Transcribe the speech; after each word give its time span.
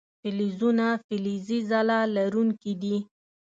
فلزونه 0.19 0.85
فلزي 1.05 1.59
ځلا 1.69 1.99
لرونکي 2.15 2.73
دي. 2.81 2.97